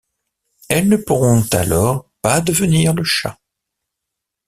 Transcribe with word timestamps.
Elles 0.67 0.89
ne 0.89 0.97
pourront 0.97 1.45
alors 1.53 2.09
pas 2.23 2.41
devenir 2.41 2.95
le 2.95 3.03
chat. 3.03 3.37